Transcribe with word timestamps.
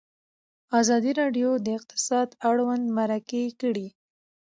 ازادي 0.79 1.11
راډیو 1.21 1.49
د 1.65 1.67
اقتصاد 1.77 2.27
اړوند 2.49 2.85
مرکې 2.97 3.43
کړي. 3.61 3.87